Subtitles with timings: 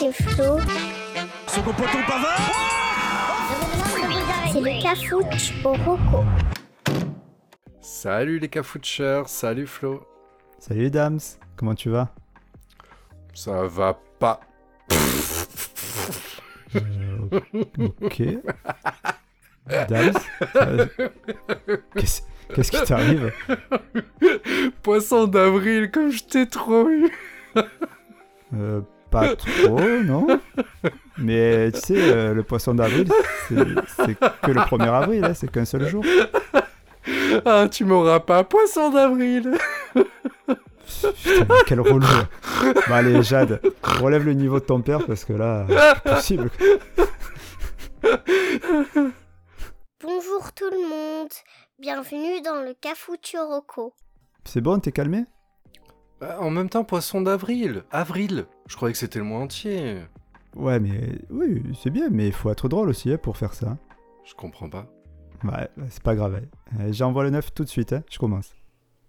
[0.00, 0.58] c'est Flo.
[1.46, 2.40] Second poteau Pavard
[4.50, 6.24] C'est le cafouche au roco.
[7.82, 10.02] Salut les cafoucheurs, salut Flo.
[10.58, 11.18] Salut les dames,
[11.54, 12.08] comment tu vas?
[13.34, 14.40] Ça va pas.
[16.76, 17.40] Euh,
[18.00, 18.22] Ok.
[19.88, 20.12] Dames
[20.56, 20.86] euh,
[21.94, 22.22] Qu'est-ce
[22.54, 23.32] qu'est-ce qui t'arrive?
[24.82, 27.10] Poisson d'avril, comme je t'ai trop eu.
[28.54, 28.80] Euh,
[29.10, 30.26] Pas trop, non
[31.18, 33.10] Mais tu sais, euh, le poisson d'avril,
[33.48, 36.04] c'est que le 1er avril, hein, c'est qu'un seul jour.
[37.44, 39.52] Ah, tu m'auras pas, poisson d'avril.
[39.94, 42.06] Putain, quel relou
[42.88, 46.50] Bon allez, Jade, relève le niveau de ton père parce que là, c'est possible.
[50.02, 51.30] Bonjour tout le monde.
[51.78, 53.94] Bienvenue dans le cafouche au roco.
[54.44, 55.24] C'est bon, t'es calmé?
[56.20, 57.84] Bah, en même temps, poisson d'avril.
[57.90, 58.46] Avril.
[58.66, 60.00] Je croyais que c'était le mois entier.
[60.56, 63.78] Ouais, mais oui, c'est bien, mais il faut être drôle aussi hein, pour faire ça.
[64.24, 64.86] Je comprends pas.
[65.44, 66.34] Ouais, c'est pas grave.
[66.42, 66.78] hein.
[66.80, 68.52] Euh, J'envoie le neuf tout de suite, hein, je commence.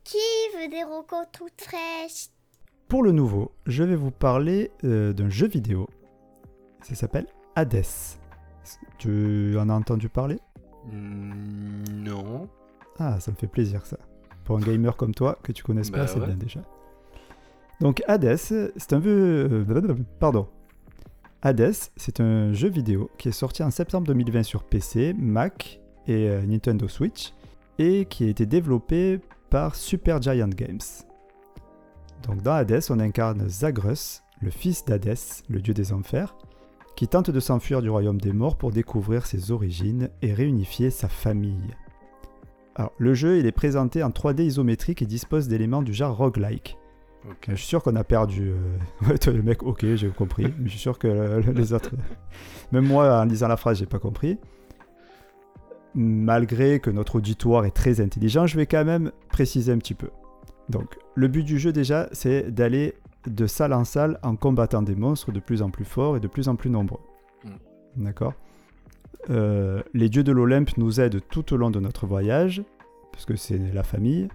[0.03, 0.17] Qui
[0.57, 2.29] veut des rocos toutes fraîches?
[2.87, 5.87] Pour le nouveau, je vais vous parler euh, d'un jeu vidéo.
[6.83, 7.83] Ça s'appelle Hades.
[8.97, 10.39] Tu en as entendu parler?
[10.91, 12.47] Hmm, non.
[12.99, 13.97] Ah, ça me fait plaisir ça.
[14.45, 16.25] Pour un gamer comme toi, que tu connaisses Bah pas, c'est ouais.
[16.27, 16.61] bien déjà.
[17.81, 19.49] Donc Hades, c'est un jeu...
[19.49, 20.43] euh.
[21.41, 26.29] Hades, c'est un jeu vidéo qui est sorti en septembre 2020 sur PC, Mac et
[26.29, 27.33] euh, Nintendo Switch,
[27.79, 30.79] et qui a été développé par Supergiant Games.
[32.27, 36.35] Donc dans Hades, on incarne Zagreus, le fils d'Hadès, le dieu des enfers,
[36.95, 41.07] qui tente de s'enfuir du royaume des morts pour découvrir ses origines et réunifier sa
[41.07, 41.73] famille.
[42.75, 46.77] Alors, le jeu, il est présenté en 3D isométrique et dispose d'éléments du genre roguelike.
[47.47, 48.49] Je suis sûr qu'on a perdu.
[48.51, 48.77] euh,
[49.07, 50.45] ouais, toi, le mec, ok, j'ai compris.
[50.57, 51.91] Mais je suis sûr que euh, les autres.
[52.71, 54.37] Même moi, en lisant la phrase, j'ai pas compris.
[55.93, 60.09] Malgré que notre auditoire est très intelligent, je vais quand même préciser un petit peu.
[60.69, 62.93] Donc, le but du jeu, déjà, c'est d'aller
[63.27, 66.27] de salle en salle en combattant des monstres de plus en plus forts et de
[66.27, 67.01] plus en plus nombreux.
[67.97, 68.33] D'accord?
[69.29, 72.63] Euh, Les dieux de l'Olympe nous aident tout au long de notre voyage,
[73.11, 74.29] parce que c'est la famille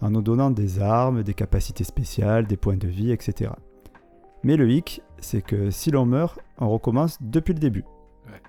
[0.00, 3.50] en nous donnant des armes, des capacités spéciales, des points de vie, etc.
[4.42, 7.84] Mais le hic, c'est que si l'on meurt, on recommence depuis le début.
[8.26, 8.40] Ouais.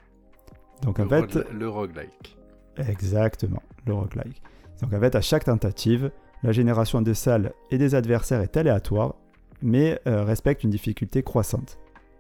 [0.84, 2.38] Donc en le, fait, rogue- le roguelike.
[2.78, 4.42] exactement, le roguelike.
[4.82, 6.12] Donc en fait, à chaque tentative,
[6.44, 9.16] la génération des salles et des adversaires est aléatoire,
[9.62, 11.80] mais euh, respecte une difficulté croissante.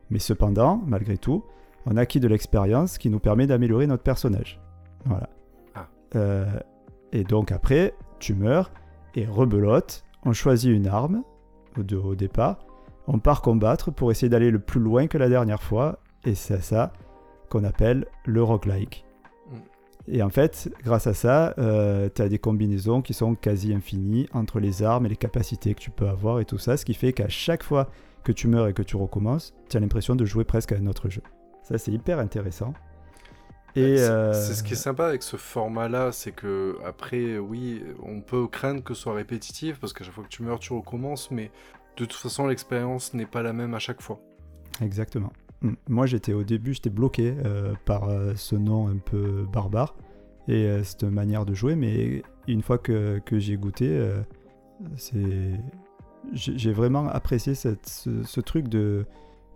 [0.09, 1.43] Mais cependant, malgré tout,
[1.85, 4.59] on acquis de l'expérience qui nous permet d'améliorer notre personnage.
[5.05, 5.29] Voilà.
[5.75, 5.87] Ah.
[6.15, 6.45] Euh,
[7.11, 8.71] et donc après, tu meurs
[9.17, 11.23] et rebelote, on choisit une arme
[11.75, 12.59] au, départ,
[13.07, 16.61] on part combattre pour essayer d'aller le plus loin que la dernière fois, et c'est
[16.61, 16.93] ça
[17.49, 19.05] qu'on appelle le roguelike.
[19.49, 19.55] Mm.
[20.07, 24.59] Et en fait, grâce à ça, tu as des combinaisons qui sont quasi infinies entre
[24.59, 27.11] les armes et les capacités que tu peux avoir et tout ça, ce qui fait
[27.11, 27.89] qu'à chaque fois
[28.23, 30.85] que tu meurs et que tu recommences, tu as l'impression de jouer presque à un
[30.85, 31.23] autre jeu.
[31.63, 32.73] Ça, c'est hyper intéressant.
[33.77, 37.83] Et C'est euh, c'est ce qui est sympa avec ce format-là, c'est que après, oui,
[38.03, 40.73] on peut craindre que ce soit répétitif parce qu'à chaque fois que tu meurs, tu
[40.73, 41.51] recommences, mais
[41.97, 44.19] de toute façon, l'expérience n'est pas la même à chaque fois.
[44.81, 45.31] Exactement.
[45.61, 45.73] Mm.
[45.89, 49.95] Moi, j'étais au début, j'étais bloqué euh, par euh, ce nom un peu barbare
[50.47, 53.99] et cette manière de jouer, mais une fois que, que j'ai goûté,
[54.95, 55.59] c'est
[56.33, 59.05] j'ai j'ai vraiment apprécié cette- ce, ce truc de,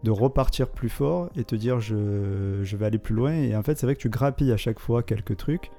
[0.04, 3.34] de repartir plus fort et te dire je, je vais aller plus loin.
[3.34, 5.70] Et en fait, c'est vrai que tu grappilles à chaque fois quelques trucs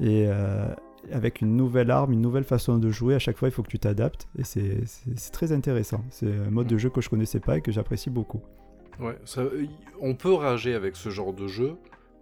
[0.00, 0.68] et euh,
[1.12, 3.68] avec une nouvelle arme, une nouvelle façon de jouer, à chaque fois, il faut que
[3.70, 6.02] tu t'adaptes et c'est c'est- c'est très intéressant.
[6.10, 8.40] C'est un mode de jeu que je connaissais pas et que j'apprécie beaucoup.
[8.98, 9.42] Ouais, ça,
[10.00, 11.76] on peut rager avec ce genre de jeu,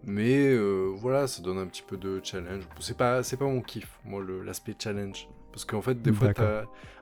[0.05, 2.65] mais euh, voilà, ça donne un petit peu de challenge.
[2.81, 5.29] C'est pas, c'est pas mon kiff, moi, le- l'aspect challenge.
[5.53, 6.29] Parce qu'en fait, des fois,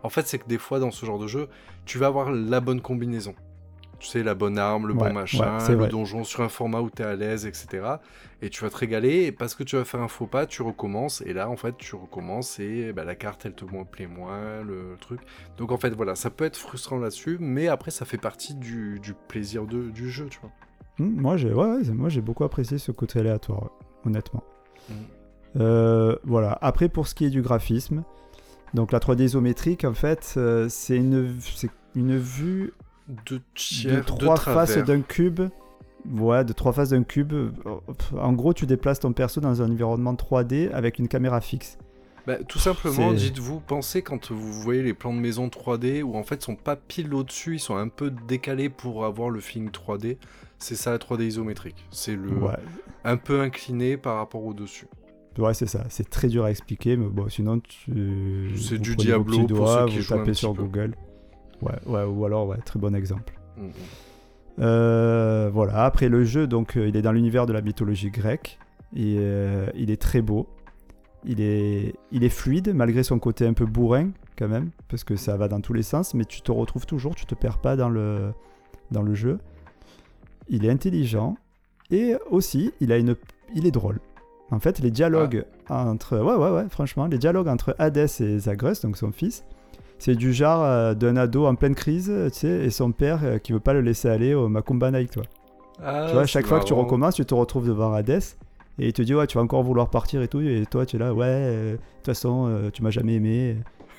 [0.02, 1.48] en fait, c'est que des fois, dans ce genre de jeu,
[1.86, 3.34] tu vas avoir la bonne combinaison.
[4.02, 5.88] Tu sais, la bonne arme, le Ouais, bon machin, ouais, le vrai.
[5.88, 7.86] donjon sur un format où t'es à l'aise, etc.
[8.42, 10.62] Et tu vas te régaler, et parce que tu vas faire un faux pas, tu
[10.62, 14.62] recommences, et là, en fait, tu recommences, et bah, la carte, elle te plaît moins,
[14.64, 15.20] le truc.
[15.56, 18.98] Donc, en fait, voilà, ça peut être frustrant là-dessus, mais après, ça fait partie du,
[18.98, 20.50] du plaisir de- du jeu, tu vois.
[20.98, 23.70] Hmm, moi, j'ai ouais, beaucoup apprécié ce côté aléatoire,
[24.04, 24.42] honnêtement.
[24.88, 24.92] Mm.
[25.60, 26.58] Euh, voilà.
[26.60, 28.02] Après, pour ce qui est du graphisme,
[28.74, 32.72] donc la 3D isométrique, en fait, euh, c'est une, c'est une vue
[33.26, 35.40] de trois de faces d'un cube.
[36.10, 37.32] Ouais, de trois faces d'un cube.
[38.18, 41.78] En gros, tu déplaces ton perso dans un environnement 3D avec une caméra fixe.
[42.26, 46.22] Bah, tout simplement, dites-vous, pensez quand vous voyez les plans de maison 3D où en
[46.22, 49.70] fait ils sont pas pile au-dessus, ils sont un peu décalés pour avoir le feeling
[49.70, 50.18] 3D.
[50.58, 51.84] C'est ça la 3D isométrique.
[51.90, 52.54] C'est le Ouais,
[53.04, 54.86] un peu incliné par rapport au dessus.
[55.38, 55.84] ouais c'est ça.
[55.88, 58.52] C'est très dur à expliquer, mais bon, sinon, tu.
[58.56, 60.62] C'est du Diablo pour ceux qui vous tapez sur peu.
[60.62, 60.94] Google.
[61.62, 63.32] Ouais, ouais, ou alors, ouais, très bon exemple.
[63.56, 63.70] Mm, mm.
[64.58, 68.58] Euh, voilà, après le jeu, donc euh, il est dans l'univers de la mythologie grecque.
[68.94, 70.46] Et, euh, il est très beau.
[71.24, 75.14] Il est, il est fluide, malgré son côté un peu bourrin, quand même, parce que
[75.14, 77.76] ça va dans tous les sens, mais tu te retrouves toujours, tu te perds pas
[77.76, 78.32] dans le,
[78.90, 79.38] dans le jeu.
[80.48, 81.36] Il est intelligent,
[81.92, 83.14] et aussi, il, a une,
[83.54, 84.00] il est drôle.
[84.50, 86.18] En fait, les dialogues entre.
[86.18, 89.44] Ouais, ouais, ouais, franchement, les dialogues entre Hadès et Zagreus, donc son fils,
[89.98, 93.38] c'est du genre euh, d'un ado en pleine crise, tu sais, et son père euh,
[93.38, 95.22] qui veut pas le laisser aller au Macumba Night, toi.
[95.82, 98.22] Ah, tu vois, chaque fois que tu recommences, tu te retrouves devant Hades
[98.78, 100.96] et il te dit ouais, tu vas encore vouloir partir et tout, et toi tu
[100.96, 103.56] es là, ouais, euh, de toute façon, euh, tu m'as jamais aimé,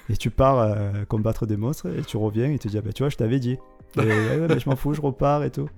[0.10, 2.82] et tu pars euh, combattre des monstres et tu reviens et il te dit ah,
[2.82, 3.58] bah, tu vois, je t'avais dit,
[3.98, 5.70] et ouais, je m'en fous, je repars et tout.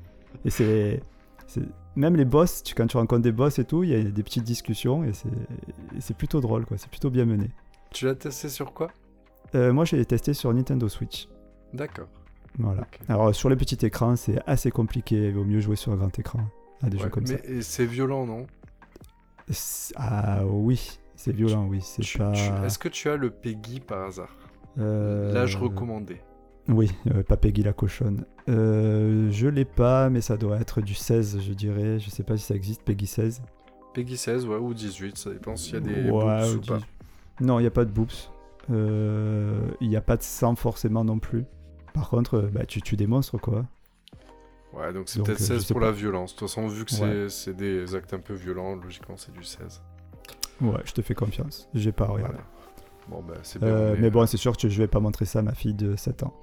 [0.43, 1.01] Et c'est.
[1.95, 4.23] Même les boss, tu, quand tu rencontres des boss et tout, il y a des
[4.23, 7.51] petites discussions et c'est et c'est plutôt drôle, quoi, c'est plutôt bien mené.
[7.91, 8.89] Tu l'as testé sur quoi?
[9.55, 11.27] Euh, moi, j'ai testé sur Nintendo Switch.
[11.73, 12.07] D'accord.
[12.59, 12.85] Voilà.
[13.09, 15.27] Alors, sur les petits écrans, c'est assez compliqué.
[15.27, 16.39] Il vaut mieux jouer sur un grand écran
[16.83, 17.43] à des Ouais, jeux comme mais ça.
[17.45, 18.45] et c'est violent, non?
[19.95, 21.79] Ah oui, c'est violent, oui.
[21.81, 22.33] C'est pas.
[22.65, 24.35] Est-ce que tu as le Peggy par hasard?
[24.77, 26.21] Euh, L'âge recommandé.
[26.67, 28.25] Oui, euh, pas Peggy la cochonne.
[28.49, 31.99] Euh, je l'ai pas, mais ça doit être du 16, je dirais.
[31.99, 33.41] Je sais pas si ça existe, Peggy 16.
[33.93, 36.79] Peggy 16, ouais, ou 18, ça dépend s'il y a des Ouais, boobs ou pas.
[37.39, 38.09] Non, il n'y a pas de boobs.
[38.71, 41.45] Euh, Il n'y a pas de sang forcément non plus.
[41.93, 43.65] Par contre, euh, bah, tu tues des monstres, quoi.
[44.73, 45.87] Ouais, donc c'est peut-être euh, je 16 sais pour pas.
[45.87, 46.33] la violence.
[46.33, 47.29] De toute façon, vu que c'est- Ouais.
[47.29, 49.81] c'est des actes un peu violents, logiquement, c'est du 16.
[50.61, 51.69] Ouais, je te fais confiance.
[51.73, 52.35] J'ai pas regardé.
[52.35, 53.21] Voilà.
[53.23, 53.61] Bon, bah, c'est.
[53.63, 55.95] Euh, mais bon, c'est sûr que je vais pas montrer ça à ma fille de
[55.95, 56.33] 7 ans.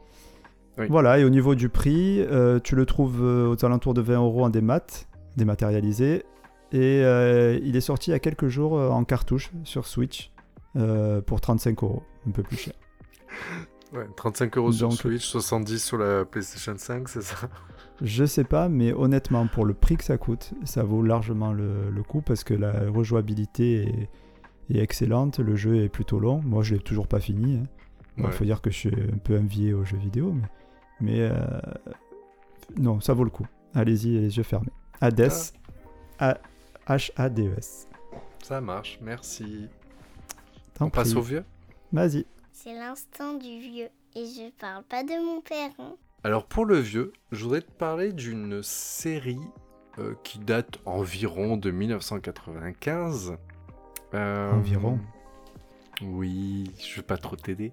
[0.79, 0.87] Oui.
[0.89, 4.15] Voilà, et au niveau du prix, euh, tu le trouves euh, aux alentours de 20
[4.17, 4.81] euros en démat,
[5.37, 6.25] dématérialisé.
[6.73, 10.32] Et euh, il est sorti il y a quelques jours euh, en cartouche sur Switch
[10.77, 12.75] euh, pour 35 euros, un peu plus cher.
[13.95, 17.37] Ouais, 35 euros sur Switch, 70 sur la PlayStation 5, c'est ça?
[18.01, 21.91] Je sais pas, mais honnêtement, pour le prix que ça coûte, ça vaut largement le,
[21.91, 23.83] le coup parce que la rejouabilité
[24.71, 26.41] est, est excellente, le jeu est plutôt long.
[26.43, 27.57] Moi, je l'ai toujours pas fini.
[27.59, 27.67] hein.
[28.17, 28.33] Il Ouais.
[28.33, 30.49] faut dire que je suis un peu envié aux jeux vidéo, mais,
[31.03, 31.37] mais euh,
[32.79, 33.47] non, ça vaut le coup.
[33.75, 34.73] Allez-y, les yeux fermés.
[35.03, 35.31] Hades,
[36.19, 36.39] A-
[36.89, 37.89] H-A-D-E-S.
[38.43, 39.69] Ça marche, merci.
[40.75, 41.45] T'en On passe au vieux
[41.93, 42.27] Vas-y.
[42.53, 43.89] C'est l'instant du vieux.
[44.15, 45.71] Et je parle pas de mon père.
[45.79, 45.95] hein.
[46.25, 49.41] Alors pour le vieux, je voudrais te parler d'une série
[49.99, 53.37] euh, qui date environ de 1995.
[54.15, 54.99] Euh, Environ
[56.03, 57.73] Oui, je vais pas trop t'aider.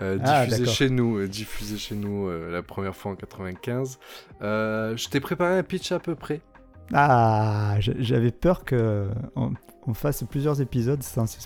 [0.00, 0.74] Euh, Ah, diffusé d'accord.
[0.74, 3.98] chez nous, euh, diffusé chez nous euh, la première fois en 95.
[4.42, 6.40] Euh, je t'ai préparé un pitch à peu près.
[6.92, 9.52] Ah, j'avais peur que on,
[9.86, 11.38] on fasse plusieurs épisodes sans ce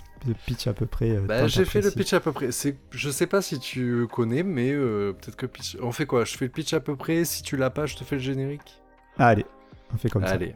[0.45, 1.11] pitch à peu près.
[1.11, 2.51] euh, Bah, j'ai fait le pitch à peu près.
[2.51, 5.77] C'est, je sais pas si tu connais, mais euh, peut-être que pitch.
[5.81, 6.25] On fait quoi?
[6.25, 7.23] Je fais le pitch à peu près.
[7.25, 8.81] Si tu l'as pas, je te fais le générique.
[9.17, 9.45] Allez,
[9.93, 10.53] on fait comme Allez.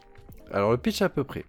[0.51, 1.45] Alors le pitch à peu près.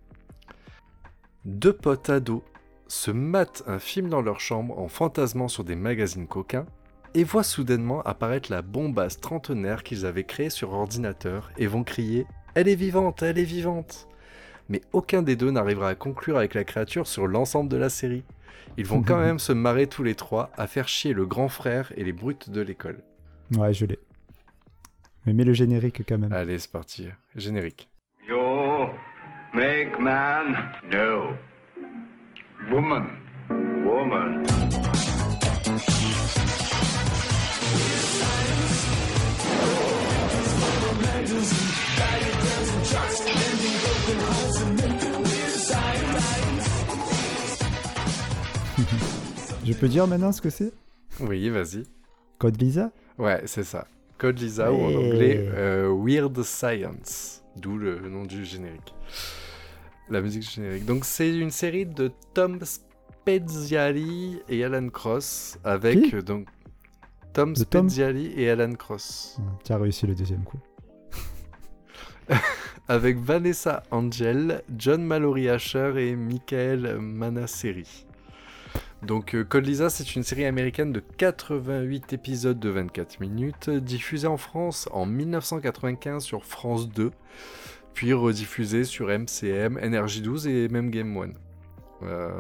[1.45, 2.43] Deux potes ados
[2.89, 6.67] se matent un film dans leur chambre en fantasmant sur des magazines coquins
[7.15, 12.27] et voient soudainement apparaître la bombasse trentenaire qu'ils avaient créée sur ordinateur et vont crier
[12.55, 14.09] Elle est vivante, elle est vivante
[14.69, 18.23] Mais aucun des deux n'arrivera à conclure avec la créature sur l'ensemble de la série.
[18.77, 21.93] Ils vont quand même se marrer tous les trois à faire chier le grand frère
[21.97, 23.03] et les brutes de l'école.
[23.57, 23.99] Ouais, je l'ai.
[25.27, 26.33] Mais mets le générique quand même.
[26.33, 27.09] Allez, c'est parti.
[27.35, 27.89] Générique.
[28.29, 28.89] You
[29.53, 30.57] make man?
[30.91, 31.31] No.
[32.71, 33.07] Woman.
[33.85, 34.45] Woman.
[49.65, 50.73] Je peux dire maintenant ce que c'est?
[51.21, 51.85] Oui, vas-y.
[52.39, 52.91] Code Lisa?
[53.19, 53.87] Ouais, c'est ça.
[54.19, 58.95] Code Lisa ou en anglais euh, Weird Science, d'où le nom du générique.
[60.09, 60.85] La musique du générique.
[60.85, 66.15] Donc c'est une série de Tom Speziali et Alan Cross avec Qui?
[66.17, 66.47] euh, donc
[67.33, 70.59] Tom Speziali et Alan Cross Hum, Tu as réussi le deuxième coup.
[72.89, 78.07] avec Vanessa Angel, John Mallory Asher et Michael Manasseri.
[79.07, 84.27] Donc euh, Code Lisa, c'est une série américaine de 88 épisodes de 24 minutes, diffusée
[84.29, 87.11] en France en 1995 sur France 2,
[87.93, 91.35] puis rediffusée sur MCM, NRJ12 et même Game One.
[92.03, 92.31] Euh,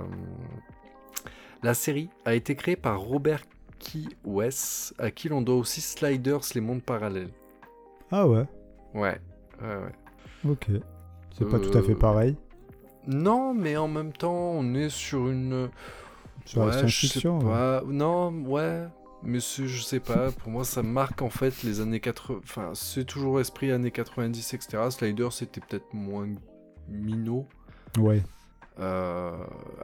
[1.62, 3.42] La série a été créée par Robert
[3.78, 7.30] Key West, à qui l'on doit aussi Sliders, les mondes parallèles.
[8.10, 8.44] Ah ouais,
[8.94, 9.20] Ouais,
[9.62, 10.50] ouais, ouais.
[10.50, 10.66] ok.
[11.36, 12.36] C'est pas tout à fait Euh, pareil.
[13.06, 15.68] Non, mais en même temps, on est sur une.
[16.44, 17.38] Sur Ouais, science-fiction.
[17.86, 18.86] Non, ouais.
[19.26, 22.40] Mais je sais pas, pour moi ça marque en fait les années 80.
[22.44, 24.82] Enfin, c'est toujours esprit années 90, etc.
[24.90, 26.28] Slider c'était peut-être moins
[26.88, 27.48] minot.
[27.98, 28.22] Ouais.
[28.80, 29.32] Euh,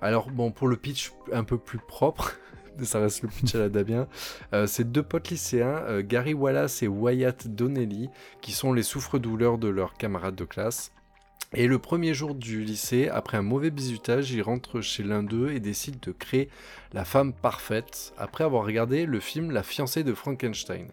[0.02, 2.37] alors, bon, pour le pitch un peu plus propre,
[2.83, 4.09] ça reste le pitch à la Damien,
[4.52, 9.59] euh, c'est deux potes lycéens, euh, Gary Wallace et Wyatt Donnelly, qui sont les souffres-douleurs
[9.59, 10.93] de leurs camarades de classe.
[11.52, 15.50] Et le premier jour du lycée, après un mauvais bisutage, ils rentrent chez l'un d'eux
[15.50, 16.49] et décident de créer
[16.92, 20.87] la femme parfaite, après avoir regardé le film La fiancée de Frankenstein.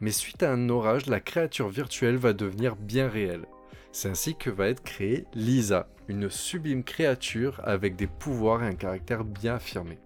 [0.00, 3.46] Mais suite à un orage, la créature virtuelle va devenir bien réelle.
[3.90, 8.74] C'est ainsi que va être créée Lisa, une sublime créature avec des pouvoirs et un
[8.74, 9.98] caractère bien affirmé.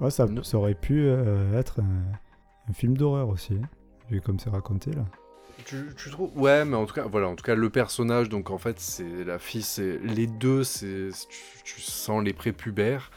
[0.00, 3.68] Ouais, ça, aurait pu euh, être un, un film d'horreur aussi, hein,
[4.10, 5.04] vu comme c'est raconté là.
[5.64, 6.30] Tu, tu trouves?
[6.38, 9.24] Ouais, mais en tout cas, voilà, en tout cas, le personnage, donc en fait, c'est
[9.24, 13.10] la fille, c'est les deux, c'est tu, tu sens les prépubères.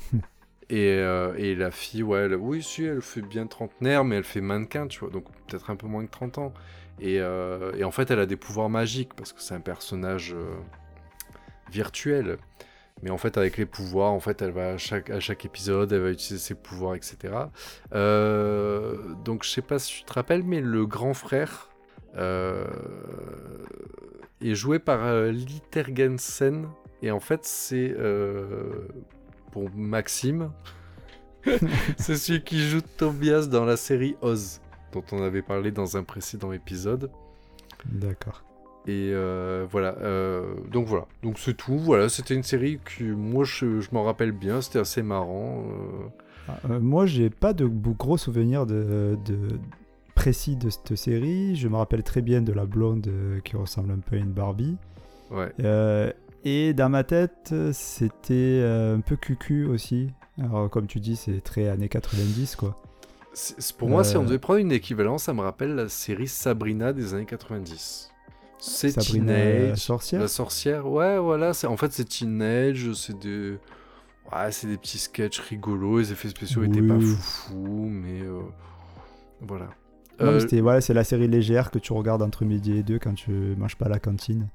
[0.70, 4.24] et, euh, et la fille, ouais, elle- oui, si, elle fait bien trentenaire, mais elle
[4.24, 6.52] fait mannequin, tu vois, donc peut-être un peu moins que 30 ans.
[7.00, 10.34] Et, euh, et en fait, elle a des pouvoirs magiques parce que c'est un personnage
[10.34, 10.54] euh,
[11.70, 12.38] virtuel.
[13.02, 15.92] Mais en fait, avec les pouvoirs, en fait, elle va à chaque, à chaque épisode,
[15.92, 17.34] elle va utiliser ses pouvoirs, etc.
[17.94, 21.68] Euh, donc, je sais pas si tu te rappelles, mais le grand frère
[22.16, 22.66] euh,
[24.40, 26.68] est joué par euh, Lee Tergensen.
[27.02, 28.88] Et en fait, c'est euh,
[29.52, 30.50] pour Maxime.
[31.98, 34.60] c'est celui qui joue Tobias dans la série Oz,
[34.92, 37.10] dont on avait parlé dans un précédent épisode.
[37.84, 38.42] D'accord.
[38.88, 41.76] Et euh, voilà, euh, donc voilà, donc c'est tout.
[41.78, 45.64] Voilà, c'était une série que moi je, je m'en rappelle bien, c'était assez marrant.
[45.68, 46.08] euh.
[46.48, 49.58] Ah, euh, moi, j'ai pas de gros souvenirs de, de-
[50.14, 51.56] précis de cette série.
[51.56, 53.08] Je me rappelle très bien de la blonde
[53.44, 54.76] qui ressemble un peu à une Barbie.
[55.32, 55.52] Ouais,
[56.44, 60.10] et dans ma tête, c'était un peu cucu aussi.
[60.40, 62.80] Alors, comme tu dis, c'est très années 90, quoi.
[63.78, 67.12] Pour moi, si on devait prendre une équivalence, ça me rappelle la série Sabrina des
[67.14, 68.12] années 90.
[68.58, 70.20] C'est Sabrina la teenage, sorcière.
[70.20, 73.58] la sorcière, ouais, voilà, en fait c'est teenage, c'est des,
[74.32, 78.40] ouais, c'est des petits sketchs rigolos, les effets spéciaux étaient pas foufou, mais euh,
[79.42, 79.66] voilà.
[80.18, 82.98] Non, mais Euh, voilà, c'est la série légère que tu regardes entre midi et deux
[82.98, 84.48] quand tu manges pas à la cantine.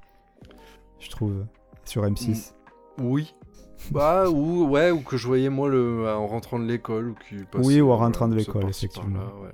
[0.98, 1.46] Je trouve,
[1.84, 2.52] sur M6.
[2.98, 3.34] Oui.
[3.90, 7.08] Bah, ou, ouais, ou que je voyais moi le, en rentrant de l'école.
[7.10, 9.18] Ou qui passait, Oui, ou en rentrant de ce l'école, effectivement.
[9.42, 9.50] ouais.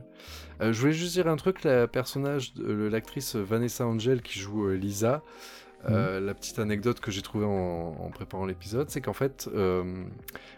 [0.61, 4.75] Euh, je voulais juste dire un truc, la personnage, l'actrice Vanessa Angel qui joue euh,
[4.75, 5.23] Lisa,
[5.85, 5.95] Mhm.
[5.95, 10.03] euh, la petite anecdote que j'ai trouvée en, en préparant l'épisode, c'est qu'en fait, euh,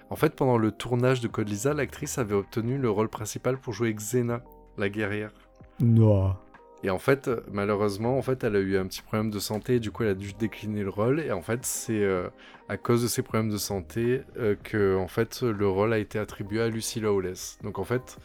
[0.09, 3.75] en fait, pendant le tournage de Code Lisa, l'actrice avait obtenu le rôle principal pour
[3.75, 4.41] jouer Xena,
[4.79, 5.31] la guerrière.
[5.79, 6.35] Non.
[6.83, 9.81] Et en fait, malheureusement, en fait, elle a eu un petit problème de santé, et
[9.81, 11.21] du coup, elle a dû décliner le rôle.
[11.21, 12.29] Et en fait, c'est euh,
[12.71, 16.19] à cause de ces problèmes de santé euh, que, en fait, le rôle a été
[16.19, 17.59] attribué à Lucy Lawless.
[17.63, 18.17] Donc, en fait,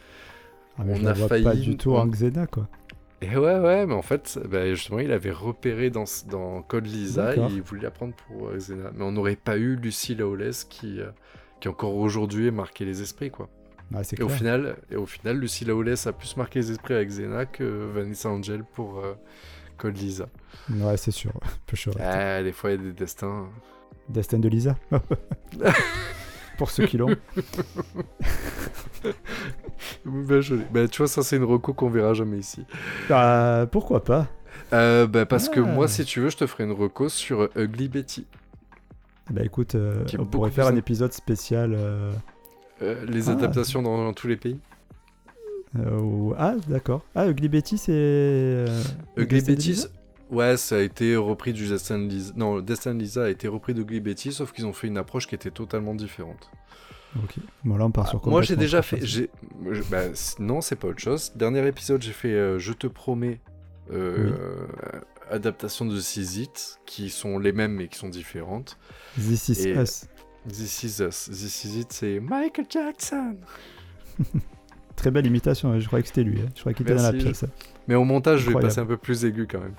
[0.78, 2.68] Ah, On je a failli- pas du tout en Xena, quoi.
[3.22, 6.06] et ouais, ouais, mais en fait, bah, justement, il avait repéré dans,
[6.68, 8.92] Code Lisa, et il voulait la prendre pour euh, Xena.
[8.96, 11.00] Mais on n'aurait pas eu Lucy Lawless qui,
[11.60, 13.50] qui encore aujourd'hui est marqué les esprits, quoi.
[13.94, 17.10] Ah, Et au final, et au final, Lucy Lawless a plus marqué les esprits avec
[17.10, 17.64] Xena que
[17.94, 19.14] Vanessa Angel pour euh,
[19.78, 20.28] Code Lisa.
[20.72, 21.32] Ouais, c'est sûr.
[21.68, 21.92] Peu chaud.
[22.00, 23.48] Ah, des fois, il y a des destins.
[24.10, 24.76] Destin de Lisa.
[26.58, 27.16] Pour ceux qui l'ont.
[30.06, 30.64] Ben, joli.
[30.72, 32.66] Ben, tu vois, ça, c'est une reco qu'on verra jamais ici.
[33.10, 34.28] Ah, pourquoi pas?
[34.74, 35.64] Euh, ben, parce que Ah.
[35.64, 38.26] moi, si tu veux, je te ferai une reco sur euh, Ugly Betty.
[39.32, 41.74] Bah écoute, euh, on pourrait faire un épisode spécial.
[41.76, 42.12] euh,
[42.82, 43.34] Euh, les Ah.
[43.34, 44.60] adaptations dans, dans tous les pays.
[45.78, 47.04] euh, Ah, d'accord.
[47.16, 47.92] Ah, Ugly Betty, c'est.
[47.94, 48.68] euh,
[49.18, 49.86] Ugly Betty,
[50.30, 52.34] ouais, ça a été repris du Destin de Lisa.
[52.36, 55.28] Non, Destin de Lisa a été repris d'Ugly Betty, sauf qu'ils ont fait une approche
[55.28, 56.50] qui était totalement différente.
[57.24, 57.36] Ok.
[57.64, 59.00] Bon, là, on part sur Ah, Moi, j'ai déjà fait.
[59.06, 59.30] j'ai-
[59.90, 60.04] bah,
[60.40, 61.32] non, c'est pas autre chose.
[61.36, 63.40] Dernier épisode, j'ai fait euh, Je te promets.
[63.92, 64.32] euh,
[65.30, 68.78] adaptation de It, qui sont les mêmes mais qui sont différentes.
[69.16, 70.06] This is Et- Us.
[70.48, 71.30] This Is Us.
[71.30, 73.38] This Is It, c'est Michael Jackson.
[74.96, 76.42] Très belle imitation, hein, je croyais que c'était lui.
[76.42, 76.50] hein.
[76.56, 77.46] Je croyais qu'il était dans la pièce.
[77.88, 79.76] Mais au montage, je vais passer un peu plus aigu quand même.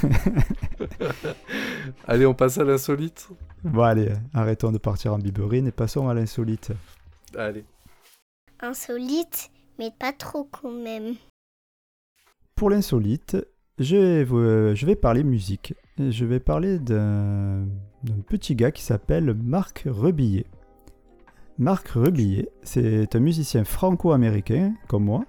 [2.06, 3.28] Allez, on passe à l'insolite.
[3.64, 6.70] Bon, allez, arrêtons de partir en biberine et passons à l'insolite.
[7.36, 7.64] Allez.
[8.60, 11.14] Insolite, mais pas trop quand même.
[12.54, 13.36] Pour l'insolite,
[13.78, 15.74] je vais, je vais parler musique.
[15.98, 17.66] Je vais parler d'un
[18.04, 20.46] d'un petit gars qui s'appelle Marc Rebillet.
[21.58, 25.24] Marc Rebillet, c'est un musicien franco-américain, comme moi,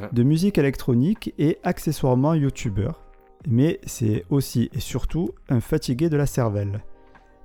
[0.00, 0.08] Ouais.
[0.12, 3.00] de musique électronique et accessoirement youtubeur.
[3.46, 6.80] Mais c'est aussi et surtout un fatigué de la cervelle.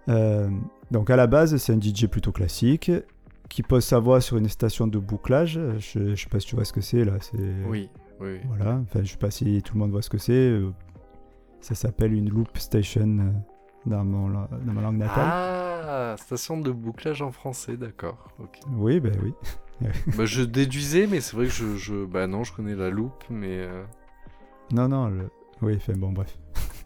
[0.10, 0.50] Euh,
[0.90, 2.92] donc à la base, c'est un DJ plutôt classique
[3.48, 5.60] qui pose sa voix sur une station de bouclage.
[5.78, 7.18] Je, je sais pas si tu vois ce que c'est là.
[7.68, 7.90] Oui.
[8.20, 8.40] oui.
[8.48, 8.80] voilà.
[8.82, 10.32] Enfin, je sais pas si tout le monde voit ce que c'est.
[10.34, 10.72] Euh,
[11.60, 13.30] Ça s'appelle une loop station euh,
[13.86, 15.28] dans, mon, la- dans ma langue natale.
[15.32, 18.18] Ah, station de bouclage en français, d'accord.
[18.78, 19.34] Oui, ben oui.
[20.18, 22.06] bah, je déduisais, mais c'est vrai que je, je.
[22.06, 23.58] Bah non, je connais la loupe, mais.
[23.60, 23.84] euh,
[24.72, 25.08] Non, non.
[25.08, 25.30] le-
[25.62, 26.38] Oui, enfin bon, bref.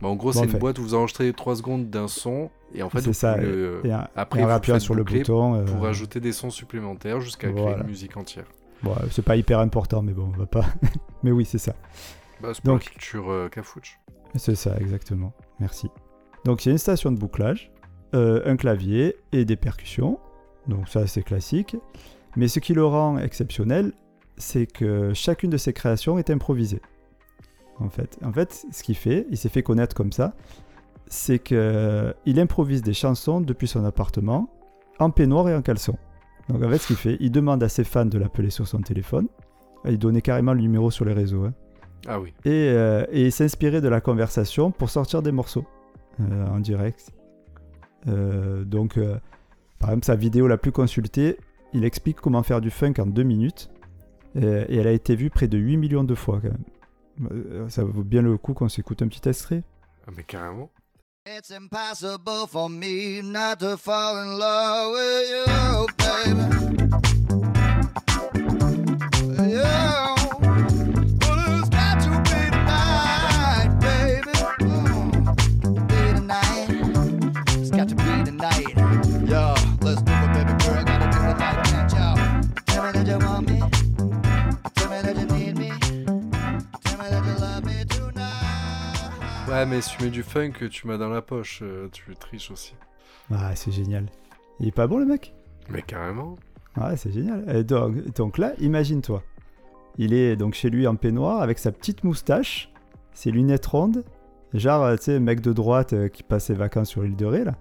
[0.01, 2.83] bah, en gros, Bon, c'est une boîte où vous enregistrez 3 secondes d'un son, et
[2.83, 5.55] en fait, vous ça, le- Et, en- après, et vous sur le bouton.
[5.55, 7.81] euh, pour ajouter des sons supplémentaires jusqu'à créer Voilà.
[7.81, 8.45] une musique entière.
[8.83, 10.65] bon, euh, c'est pas hyper important, mais bon, on va pas.
[11.23, 11.73] mais oui, c'est ça.
[12.41, 13.99] Bah, c'est Donc- culture euh, cafouche.
[14.35, 15.33] C'est ça, exactement.
[15.59, 15.89] Merci.
[16.45, 17.71] Donc il y a une station de bouclage,
[18.13, 20.19] euh, un clavier et des percussions.
[20.67, 21.75] Donc ça c'est classique.
[22.37, 23.93] Mais ce qui le rend exceptionnel,
[24.37, 26.81] c'est que chacune de ses créations est improvisée.
[27.79, 30.33] En fait, en fait ce qu'il fait, il s'est fait connaître comme ça,
[31.07, 34.49] c'est qu'il improvise des chansons depuis son appartement,
[34.99, 35.97] en peignoir et en caleçon.
[36.49, 38.79] Donc en fait ce qu'il fait, il demande à ses fans de l'appeler sur son
[38.81, 39.27] téléphone.
[39.87, 41.43] Il donnait carrément le numéro sur les réseaux.
[41.45, 41.53] hein
[42.07, 42.33] Ah oui.
[42.45, 45.74] et, euh, et s'inspirer de la conversation pour sortir des morceaux euh,
[46.19, 47.11] en direct.
[48.07, 49.17] Euh, donc, euh,
[49.79, 51.37] par exemple, sa vidéo la plus consultée,
[51.73, 53.69] il explique comment faire du funk en deux minutes.
[54.37, 57.31] Euh, et elle a été vue près de 8 millions de fois quand même.
[57.31, 59.63] Euh, Ça vaut bien le coup qu'on s'écoute un petit extrait.
[60.07, 60.69] Ah, mais carrément.
[61.27, 67.24] It's impossible for me not to fall in love with you, baby.
[89.55, 92.51] Ouais, mais si tu mets du funk, tu m'as dans la poche, euh, tu triches
[92.51, 92.75] aussi.
[93.31, 94.07] Ah, c'est génial.
[94.59, 95.33] Il est pas bon le mec?
[95.69, 96.35] Mais carrément.
[96.75, 97.45] Ouais, c'est génial.
[97.55, 99.23] Et donc, donc là, imagine-toi.
[99.97, 102.69] Il est donc chez lui en peignoir avec sa petite moustache,
[103.13, 104.03] ses lunettes rondes,
[104.53, 107.25] genre, euh, tu sais, mec de droite euh, qui passe ses vacances sur l'île de
[107.25, 107.55] Ré, là.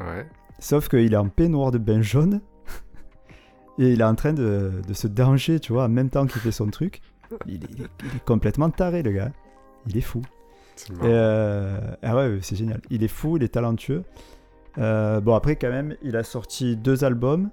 [0.00, 0.26] Ouais.
[0.58, 2.42] Sauf qu'il est en peignoir de bain jaune.
[3.78, 6.42] Et il est en train de, de se danger, tu vois, en même temps qu'il
[6.42, 7.00] fait son truc.
[7.48, 9.32] Est- il est complètement taré, le gars.
[9.86, 10.20] Il est fou.
[11.02, 12.80] Euh, ah ouais, c'est génial.
[12.90, 14.02] Il est fou, il est talentueux.
[14.78, 17.50] Euh, bon, après, quand même, il a sorti deux albums.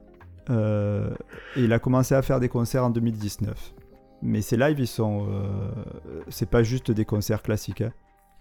[0.52, 1.10] euh,
[1.56, 3.74] et il a commencé à faire des concerts en 2019.
[4.22, 5.28] Mais ces lives, ils sont.
[5.30, 5.72] euh,
[6.30, 7.82] c'est pas juste des concerts classiques.
[7.82, 7.92] hein.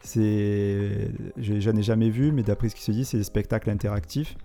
[0.01, 1.11] C'est.
[1.39, 4.37] J'en ai jamais vu, mais d'après ce qui se dit, c'est des spectacles interactifs.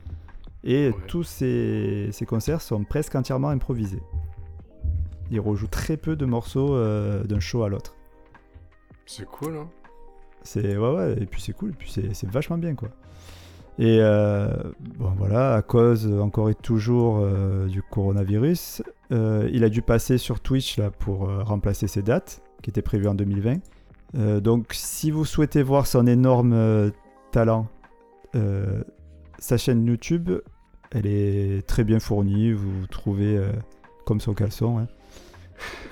[0.63, 0.95] Et Ouais.
[1.07, 4.01] tous ces, ces concerts sont presque entièrement improvisés.
[5.31, 7.95] Il rejoue très peu de morceaux euh, d'un show à l'autre.
[9.05, 9.69] C'est cool, hein.
[10.43, 12.89] C'est ouais ouais et puis c'est cool et puis c'est vachement bien quoi.
[13.77, 14.49] Et euh,
[14.97, 20.17] bon voilà à cause encore et toujours euh, du coronavirus, euh, il a dû passer
[20.17, 23.59] sur Twitch là pour remplacer ses dates qui étaient prévues en 2020.
[24.15, 26.91] Euh, donc si vous souhaitez voir son énorme
[27.31, 27.67] talent,
[29.37, 30.29] sa chaîne YouTube,
[30.91, 32.51] elle est très bien fournie.
[32.51, 33.39] Vous trouvez
[34.05, 34.79] comme son caleçon.
[34.79, 34.87] hein.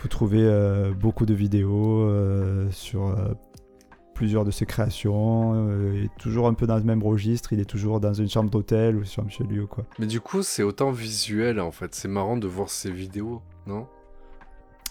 [0.01, 2.09] Vous trouvez beaucoup de vidéos
[2.71, 3.15] sur
[4.17, 5.53] plusieurs de ses créations.
[5.53, 7.53] euh, il est toujours un peu dans le même registre.
[7.53, 9.85] Il est toujours dans une chambre d'hôtel ou une chambre chez lui ou quoi.
[9.99, 11.93] Mais du coup, c'est autant visuel en fait.
[11.93, 13.85] C'est marrant de voir ces vidéos, non?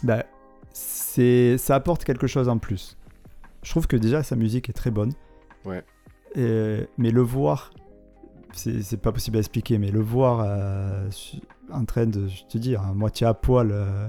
[0.04, 0.24] Bah,
[0.72, 2.96] c'est, ça apporte quelque chose en plus.
[3.64, 5.12] Je trouve que déjà sa musique est très bonne.
[5.64, 5.82] Ouais.
[6.36, 7.72] Et- mais le voir,
[8.52, 11.10] c'est, pas possible à expliquer, mais le voir euh,
[11.72, 14.06] en train de, je te dis, à moitié à poil, euh,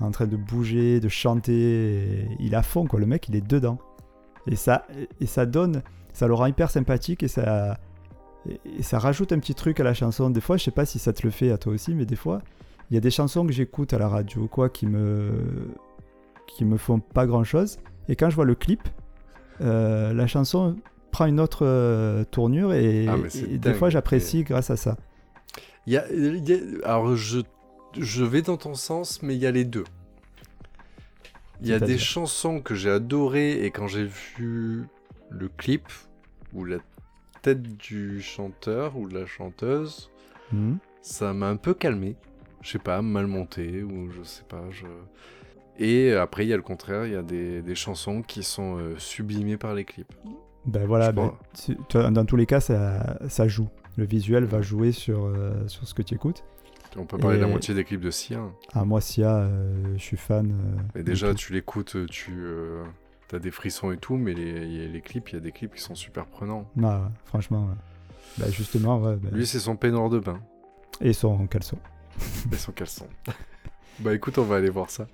[0.00, 3.00] en train de bouger, de chanter, et il à fond quoi.
[3.00, 3.78] Le mec, il est dedans.
[4.46, 4.86] Et ça,
[5.20, 7.78] et ça donne, ça le rend hyper sympathique et ça,
[8.48, 10.30] et, ça rajoute un petit truc à la chanson.
[10.30, 12.16] Des fois, je sais pas si ça te le fait à toi aussi, mais des
[12.16, 12.42] fois,
[12.90, 15.30] il y a des chansons que j'écoute à la radio, quoi, qui me,
[16.46, 17.78] qui me font pas grand chose.
[18.08, 18.82] Et quand je vois le clip,
[19.60, 20.76] euh, la chanson
[21.12, 23.16] prend une autre euh, tournure et, Ah,
[23.52, 24.96] et des fois j'apprécie grâce à ça.
[25.86, 27.40] Il y a, il y a- Alors, je,
[27.98, 29.84] je vais dans ton sens, mais il y a les deux.
[31.60, 34.84] Il y a des chansons que j'ai adorées et quand j'ai vu
[35.30, 35.86] le clip
[36.52, 36.78] ou la
[37.42, 40.10] tête du chanteur ou de la chanteuse,
[40.52, 40.74] Hmm.
[41.00, 42.14] ça m'a un peu calmé.
[42.60, 44.62] Je sais pas, mal monté ou je sais pas.
[44.70, 44.84] Je...
[45.78, 48.76] Et après, il y a le contraire, il y a des, des chansons qui sont
[48.76, 50.12] euh, sublimées par les clips.
[50.66, 53.68] Ben voilà, ben, tu- tu dans tous les cas, ça, ça joue.
[53.96, 56.44] Le visuel va jouer sur, euh, sur ce que tu écoutes.
[56.96, 58.40] On peut parler de la moitié des clips de Sia.
[58.74, 60.50] Ah, moi, Sia, euh, je suis fan.
[60.52, 62.32] euh, Et de déjà, tu l'écoutes, tu
[63.32, 65.80] as des frissons et tout, mais les, les clips, il y a des clips qui
[65.80, 66.68] sont super prenants.
[66.82, 67.74] Ah, ouais, franchement, ouais.
[68.38, 69.16] Bah, justement, ouais.
[69.16, 70.38] bah, Lui, c'est son peignoir de bain
[71.00, 71.78] Et son caleçon.
[72.52, 73.06] et son caleçon.
[74.00, 75.06] bah écoute, on va aller voir ça.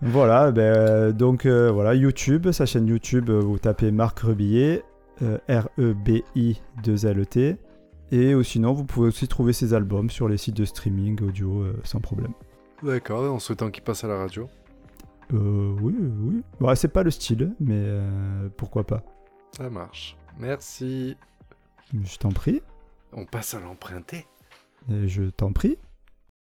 [0.00, 4.82] Voilà, ben, euh, donc euh, voilà, YouTube, sa chaîne YouTube, euh, vous tapez Marc Rebillet,
[5.22, 5.38] euh,
[6.34, 7.56] R-E-B-I-2-L-T.
[8.12, 11.62] Et ou sinon, vous pouvez aussi trouver ses albums sur les sites de streaming audio
[11.62, 12.32] euh, sans problème.
[12.82, 14.48] D'accord, en souhaitant qu'il passe à la radio.
[15.32, 16.42] Euh, oui, oui.
[16.60, 19.02] Bon, c'est pas le style, mais euh, pourquoi pas.
[19.56, 20.16] Ça marche.
[20.38, 21.16] Merci.
[21.92, 22.62] Je t'en prie.
[23.12, 24.26] On passe à l'emprunter.
[24.88, 25.78] Je t'en prie.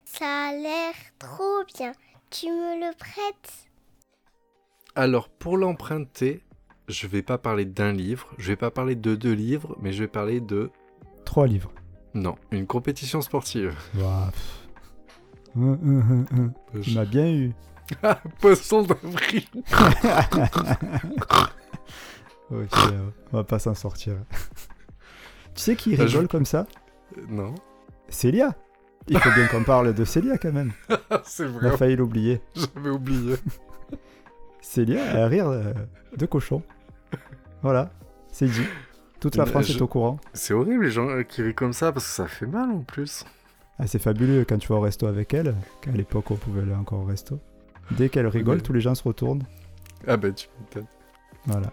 [0.03, 1.93] Ça a l'air trop bien.
[2.31, 3.69] Tu me le prêtes?
[4.95, 6.43] Alors, pour l'emprunter,
[6.87, 10.03] je vais pas parler d'un livre, je vais pas parler de deux livres, mais je
[10.03, 10.69] vais parler de...
[11.43, 11.71] Livres.
[12.13, 13.75] Non, une compétition sportive.
[13.97, 14.61] Ouah, pff.
[15.57, 16.25] Hum, hum, hum,
[16.73, 16.81] hum.
[16.81, 17.53] Tu m'as bien eu.
[18.39, 19.43] Poisson d'avril
[22.51, 22.77] Ok,
[23.33, 24.13] on va pas s'en sortir.
[25.55, 26.67] tu sais qui Ah, je- rigole comme ça?
[27.17, 27.55] Euh, Non,
[28.09, 28.53] Célia
[29.07, 30.71] Il faut bien qu'on parle de Célia quand même.
[31.25, 32.41] c'est On vrai, a failli l'oublier.
[32.55, 33.35] j'avais oublié.
[34.61, 35.73] Célia a un rire euh,
[36.17, 36.61] de cochon.
[37.61, 37.91] Voilà,
[38.31, 38.65] c'est dit.
[39.19, 40.19] Toute la France je- est au courant.
[40.33, 42.81] C'est horrible les gens euh, qui rient comme ça parce que ça fait mal en
[42.81, 43.25] plus.
[43.79, 45.55] Ah, c'est fabuleux quand tu vas au resto avec elle.
[45.81, 47.39] qu'à l'époque, on pouvait aller encore au resto.
[47.91, 49.43] Dès qu'elle rigole, tous les gens se retournent.
[50.07, 50.87] Ah bah tu m'étonnes.
[51.45, 51.71] Voilà.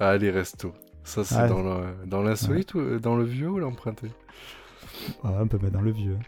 [0.00, 0.72] Ah les restos.
[1.04, 1.48] Ça c'est Ah.
[1.48, 4.08] dans l'insolite ou dans le vieux ou l'emprunté?
[5.24, 6.18] Ah, on peut mettre dans le vieux.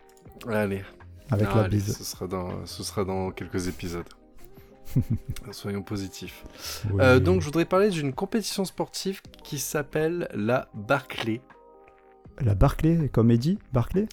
[0.49, 0.83] Allez.
[1.31, 1.97] Avec la allez, bise.
[1.97, 4.09] Ce sera, dans, ce sera dans quelques épisodes.
[5.53, 6.45] Soyons positifs.
[6.91, 7.01] Oui.
[7.03, 11.41] Euh, donc je voudrais parler d'une compétition sportive qui s'appelle la Barclay.
[12.41, 14.07] La Barclay, comme Eddie Barclay?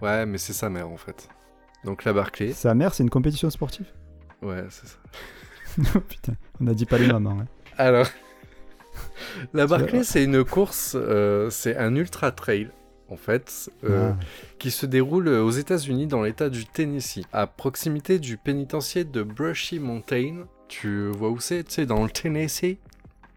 [0.00, 1.28] Ouais, mais c'est sa mère en fait.
[1.84, 2.52] Donc la Barclay.
[2.52, 3.86] Sa mère, c'est une compétition sportive?
[4.42, 6.00] Ouais, c'est ça.
[6.08, 7.38] Putain, on a dit pas les mamans.
[7.40, 7.46] hein.
[7.78, 8.08] Alors,
[9.54, 9.66] la.
[9.66, 12.70] Barclay, c'est une course, euh, c'est un ultra trail
[13.10, 14.24] en fait, euh, Ah.
[14.58, 19.78] qui se déroule aux États-Unis dans l'État du Tennessee, à proximité du pénitencier de Brushy
[19.78, 20.44] Mountain.
[20.68, 21.64] Tu vois où c'est?
[21.64, 22.76] Tu sais, dans le Tennessee?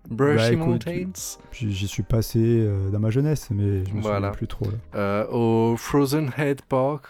[0.09, 1.11] Brushy Bah, Mountains?
[1.53, 4.17] J'y j'y suis passé euh, dans ma jeunesse, mais je me Voilà.
[4.17, 4.65] souviens plus trop.
[4.65, 4.77] Là.
[4.95, 7.05] Euh, Au Frozen Head Park.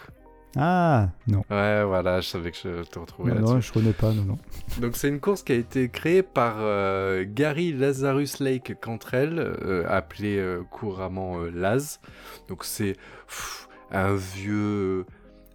[0.56, 1.42] Ah, non.
[1.50, 3.68] Ouais, voilà, je savais que je te retrouvais Non, non, là-dessus.
[3.68, 4.38] je connais pas, non, non.
[4.80, 9.84] Donc c'est une course qui a été créée par euh, Gary Lazarus Lake Cantrell, euh,
[9.88, 12.00] appelé euh, couramment Laz.
[12.48, 12.96] Donc c'est
[13.90, 15.06] un vieux,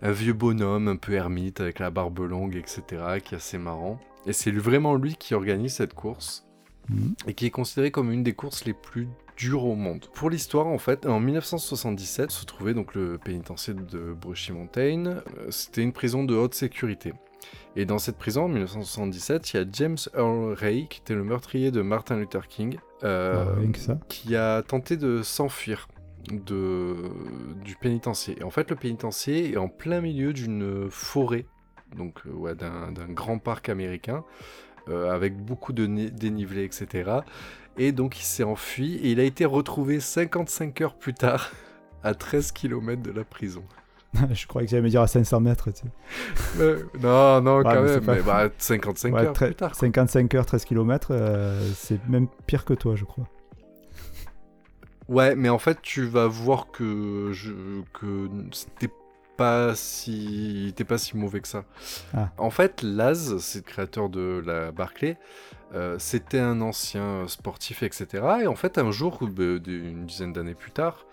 [0.02, 2.84] un vieux bonhomme un peu ermite avec la barbe longue, etc.,
[3.24, 4.00] qui est assez marrant.
[4.26, 6.46] Et c'est vraiment lui qui organise cette course
[6.90, 7.14] Mhm.
[7.28, 9.08] et qui est considérée comme une des courses les plus
[9.48, 10.06] au monde.
[10.14, 15.06] Pour l'histoire, en fait, en 1977 se trouvait donc le pénitencier de Brushy Mountain.
[15.08, 17.14] Euh, C'était une prison de haute sécurité.
[17.76, 21.24] Et dans cette prison, en 1977, il y a James Earl Ray, qui était le
[21.24, 23.98] meurtrier de Martin Luther King, euh, Ah, ça.
[24.10, 25.88] qui a tenté de s'enfuir
[26.32, 26.96] de,
[27.64, 28.38] du pénitencier.
[28.40, 31.46] Et en fait, le pénitencier est en plein milieu d'une forêt,
[31.96, 34.24] donc euh, ouais, d'un grand parc américain,
[34.90, 37.12] euh, avec beaucoup de ni- dénivelé, etc.
[37.80, 41.50] Et donc, il s'est enfui et il a été retrouvé 55 heures plus tard,
[42.04, 43.64] à 13 km de la prison.
[44.32, 45.72] je croyais que j'allais me dire à 500 mètres.
[45.72, 46.62] Tu sais.
[46.62, 49.72] Euh, non, non, Ouais, quand mais même, pas- mais bah, 55 Ouais, heures plus tard.
[49.72, 49.80] quoi.
[49.80, 51.14] 55 heures, 13 km,
[51.76, 53.26] c'est même pire que toi, je crois.
[55.08, 57.52] Ouais, mais en fait, tu vas voir que je
[57.94, 58.90] que c'était
[59.40, 61.64] pas si t'es pas si mauvais que ça.
[62.14, 62.30] Ah.
[62.38, 65.18] En fait, Laz, c'est le créateur de la Barclay,
[65.74, 68.08] euh, c'était un ancien sportif, etc.
[68.44, 71.06] Et en fait, un jour, bah, une dizaine d'années plus tard,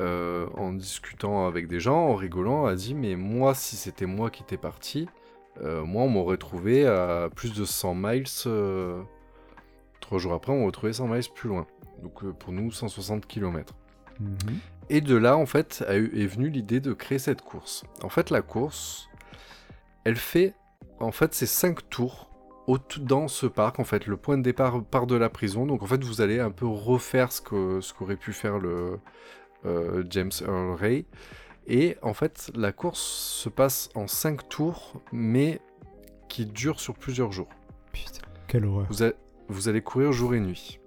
[0.00, 4.30] euh, en discutant avec des gens, en rigolant, a dit mais moi, si c'était moi
[4.30, 5.08] qui étais parti,
[5.62, 8.26] euh, moi, on m'aurait trouvé à plus de 100 miles.
[10.00, 11.68] Trois jours après, on m'aurait trouvé 100 miles plus loin.
[12.02, 13.74] Donc pour nous, 160 km.
[14.90, 17.84] Et de là, en fait, a eu- est venue l'idée de créer cette course.
[18.02, 19.08] En fait, la course,
[20.04, 20.54] elle fait,
[20.98, 22.26] en fait, c'est 5 tours
[22.98, 23.78] dans ce parc.
[23.80, 25.64] En fait, le point de départ part de la prison.
[25.66, 28.98] Donc, en fait, vous allez un peu refaire ce que ce qu'aurait pu faire le
[29.64, 31.06] euh, James Earl Ray.
[31.68, 35.60] Et en fait, la course se passe en 5 tours, mais
[36.28, 37.48] qui durent sur plusieurs jours.
[37.92, 38.86] Putain, quelle horreur.
[38.90, 39.12] Vous, a-
[39.48, 40.79] vous allez courir jour et nuit.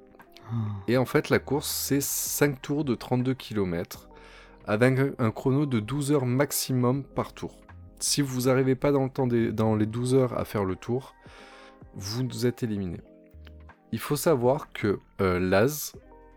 [0.50, 0.56] Ah.
[0.88, 4.10] Et en fait, la course, c'est 5 tours de 32 km,
[4.66, 7.58] avec un, chrono de 12 heures maximum par tour.
[8.00, 11.16] Si vous n'arrivez pas dans, le temps dans les 12 heures à faire le tour,
[11.96, 13.00] vous êtes éliminé.
[13.92, 15.94] Il faut savoir que euh, Laz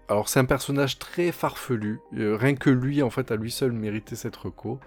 [0.08, 2.00] alors c'est un personnage très farfelu.
[2.14, 4.78] Euh, rien que lui, en fait, à lui seul méritait cette reco.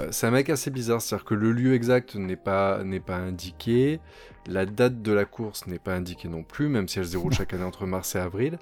[0.00, 4.00] Euh, c'est un mec assez bizarre, c'est-à-dire que le lieu exact n'est pas, indiqué,
[4.46, 7.32] la date de la course n'est pas indiquée non plus, même si elle se déroule
[7.32, 8.58] chaque année entre mars et avril,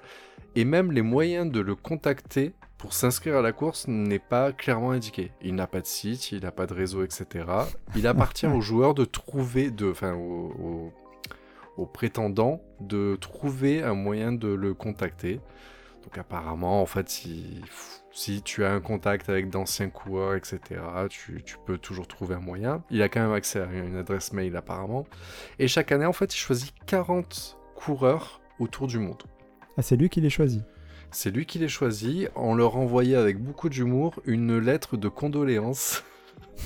[0.55, 4.91] et même les moyens de le contacter pour s'inscrire à la course n'est pas clairement
[4.91, 5.31] indiqué.
[5.41, 7.45] Il n'a pas de site, il n'a pas de réseau, etc.
[7.95, 14.47] Il appartient aux joueurs de trouver, de, enfin aux prétendants de trouver un moyen de
[14.47, 15.39] le contacter.
[16.07, 17.59] Donc apparemment, en fait, si,
[18.13, 20.61] si tu as un contact avec d'anciens coureurs, etc.,
[21.09, 22.81] tu, tu peux toujours trouver un moyen.
[22.89, 25.05] Il a quand même accès à une adresse mail apparemment.
[25.59, 29.21] Et chaque année, en fait, il choisit 40 coureurs autour du monde.
[29.77, 30.63] Ah, c'est lui qui les choisit.
[31.11, 36.05] C'est lui qui les choisit en leur envoyant avec beaucoup d'humour une lettre de condoléances.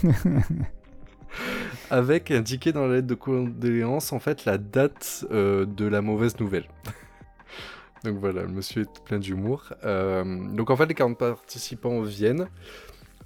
[1.90, 6.40] avec indiqué dans la lettre de condoléances en fait la date euh, de la mauvaise
[6.40, 6.66] nouvelle.
[8.04, 9.74] Donc voilà, le monsieur est plein d'humour.
[9.86, 10.24] Euh,
[10.56, 12.48] donc en fait les 40 participants viennent.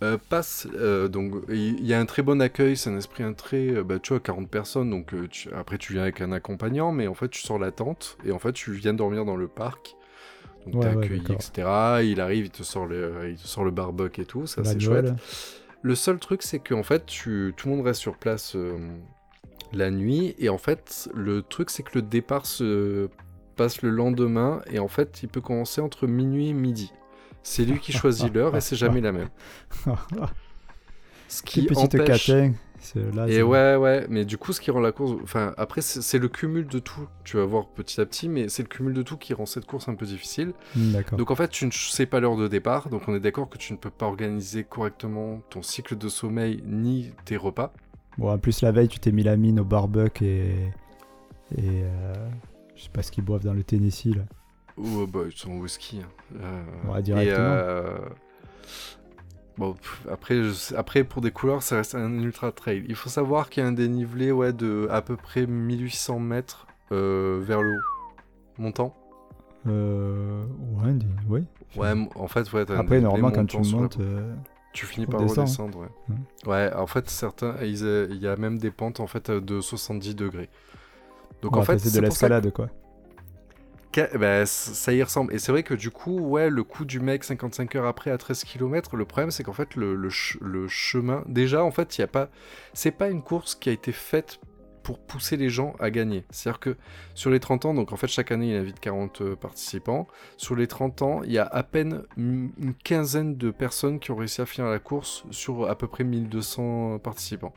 [0.04, 3.34] euh, passent, euh, donc il y a un très bon accueil, c'est un esprit un
[3.34, 6.92] très, euh, bah, tu vois, 40 personnes, donc tu- après tu viens avec un accompagnant,
[6.92, 9.48] mais en fait tu sors la tente et en fait tu viens dormir dans le
[9.48, 9.96] parc.
[10.66, 12.04] Donc Ouais, t'es accueilli, etc.
[12.04, 14.80] Il arrive, il te sort le, il te sort le barbecue et tout, ça c'est
[14.80, 15.14] chouette.
[15.84, 18.56] Le seul truc, c'est qu'en fait, tu, tout le monde reste sur place
[19.74, 20.36] la nuit.
[20.40, 23.10] Et en fait, le truc, c'est que le départ se
[23.56, 24.62] passe le lendemain.
[24.70, 26.92] Et en fait, il peut commencer entre minuit et midi.
[27.44, 29.30] C'est lui qui choisit l'heure et c'est jamais la même.
[31.28, 32.32] Ce Qui empêche...
[32.96, 35.14] Là, Et ouais, ouais, mais du coup, ce qui rend la course.
[35.24, 37.08] Enfin, après, c'est le cumul de tout.
[37.24, 39.66] Tu vas voir petit à petit, mais c'est le cumul de tout qui rend cette
[39.66, 40.54] course un peu difficile.
[40.76, 40.94] Hmm.
[41.18, 43.58] Donc en fait, tu ne sais pas l'heure de départ, donc on est d'accord que
[43.58, 47.74] tu ne peux pas organiser correctement ton cycle de sommeil ni tes repas.
[48.20, 50.72] Bon, en plus, la veille, tu t'es mis la mine au barbecue et.
[51.58, 51.84] Et.
[51.84, 52.14] euh,
[52.76, 54.24] Je sais pas ce qu'ils boivent dans le Tennessee, là.
[54.78, 56.02] Ou euh, bah, ils sont whisky.
[56.02, 56.08] hein.
[56.42, 57.38] Euh, Ouais, et, directement.
[57.40, 57.98] euh,
[59.58, 62.84] Bon, pff, après, je après, pour des couleurs, ça reste un ultra trail.
[62.90, 66.68] Il faut savoir qu'il y a un dénivelé ouais, de à peu près 1800 mètres
[66.92, 67.82] euh, vers le haut.
[68.58, 68.96] Montant
[69.66, 70.44] Euh.
[70.84, 70.94] Ouais,
[71.30, 71.44] ouais.
[71.78, 72.70] Ouais, en fait, ouais.
[72.70, 73.98] Après, normalement, quand tu montes.
[74.74, 75.42] Tu finis par descendre.
[75.44, 76.16] redescendre, ouais.
[76.46, 80.16] Ouais, en fait, certains, ils, il y a même des pentes en fait de 70
[80.16, 80.50] degrés.
[81.42, 82.70] Donc ouais, en fait, c'est de l'escalade, quoi.
[83.92, 85.34] que- bah, c- ça y ressemble.
[85.34, 88.18] Et c'est vrai que du coup, ouais, le coup du mec 55 heures après à
[88.18, 91.98] 13 km, le problème c'est qu'en fait, le, le ch- le chemin, déjà, en fait,
[91.98, 92.30] il a pas,
[92.74, 94.40] c'est pas une course qui a été faite
[94.84, 96.26] pour pousser les gens à gagner.
[96.30, 96.76] C'est-à-dire que
[97.16, 100.56] sur les 30 ans, donc en fait chaque année il invite 40 euh, participants, sur
[100.56, 102.52] les 30 ans il y a à peine une
[102.84, 107.00] quinzaine de personnes qui ont réussi à finir la course sur à peu près 1200
[107.00, 107.54] participants.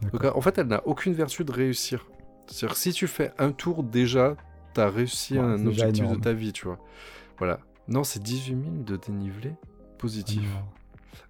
[0.00, 0.20] D'accord.
[0.20, 2.06] Donc en fait elle n'a aucune vertu de réussir.
[2.46, 4.36] C'est-à-dire que si tu fais un tour déjà,
[4.74, 6.16] t'as réussi Ouais, un objectif énorme.
[6.18, 6.78] de ta vie, tu vois.
[7.38, 7.60] Voilà.
[7.88, 9.52] Non, c'est 18 000 de dénivelé
[9.98, 10.42] positif.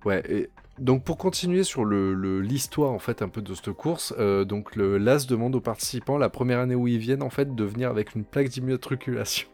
[0.04, 3.72] Ouais, et donc pour continuer sur le le- l'histoire en fait un peu de cette
[3.72, 7.30] course, euh, donc le l'AS demande aux participants la première année où ils viennent en
[7.30, 9.48] fait de venir avec une plaque d'immatriculation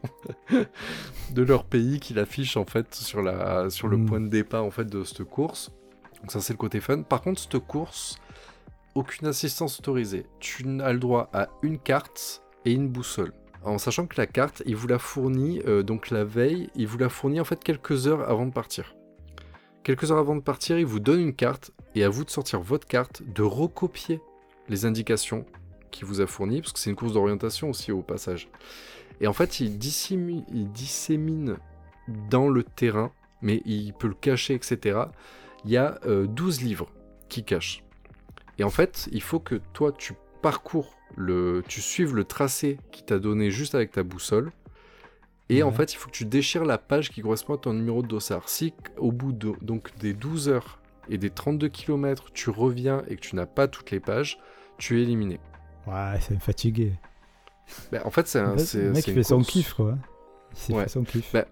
[1.31, 4.05] de leur pays qu'il affiche en fait sur la sur le Mm.
[4.05, 5.71] point de départ en fait de cette course.
[6.21, 7.01] Donc ça c'est le côté fun.
[7.03, 8.17] Par contre cette course,
[8.95, 10.25] aucune assistance autorisée.
[10.39, 13.33] Tu n'as le droit à une carte et une boussole.
[13.63, 16.97] En sachant que la carte, il vous la fournit euh, donc la veille, il vous
[16.97, 18.95] la fournit en fait quelques heures avant de partir.
[19.83, 22.61] Quelques heures avant de partir, il vous donne une carte et à vous de sortir
[22.61, 24.21] votre carte, de recopier
[24.69, 25.45] les indications
[25.91, 28.49] qu'il vous a fournies, parce que c'est une course d'orientation aussi au passage.
[29.21, 31.57] Et en fait, il dissémine, il
[32.29, 34.99] dans le terrain, mais il peut le cacher, etc.
[35.65, 36.89] Il y a euh, 12 livres
[37.29, 37.82] qui cachent.
[38.63, 43.03] Et en fait, il faut que toi, tu parcours, le, tu suives le tracé qui
[43.03, 44.53] t'a donné juste avec ta boussole.
[45.49, 48.01] Et en fait, il faut que tu déchires la page qui correspond à ton numéro
[48.01, 48.47] de dossard.
[48.47, 53.17] Si au bout de, donc, des 12 heures et des 32 km, tu reviens et
[53.17, 54.39] que tu n'as pas toutes les pages,
[54.77, 55.41] tu es éliminé.
[55.85, 56.93] Ouais, c'est fatigué.
[57.91, 58.55] Ben, en fait, c'est un.
[58.55, 59.97] Le mec, il fait son kiff, quoi.
[60.69, 60.83] Il Ouais.
[60.83, 61.33] fait son kiff.
[61.33, 61.45] Bah,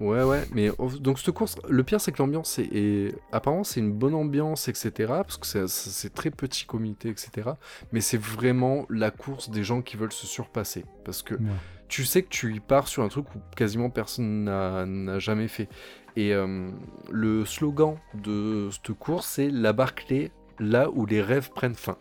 [0.00, 3.80] Ouais, ouais, mais donc cette course, le pire c'est que l'ambiance est, est- apparemment c'est
[3.80, 4.92] une bonne ambiance, etc.
[5.08, 7.50] Parce que c'est- très petit comité, etc.
[7.92, 10.84] Mais c'est vraiment la course des gens qui veulent se surpasser.
[11.04, 11.40] Parce que Ouais.
[11.88, 15.68] tu sais que tu y pars sur un truc où quasiment personne n'a jamais fait.
[16.14, 16.70] Et euh,
[17.10, 20.30] le slogan de cette course, c'est la Barclay,
[20.60, 21.96] là où les rêves prennent fin.